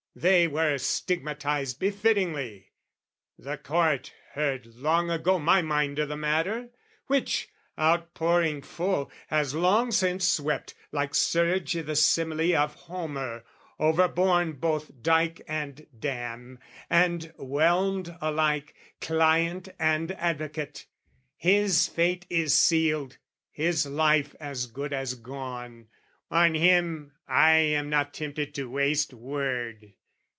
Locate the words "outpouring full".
7.79-9.09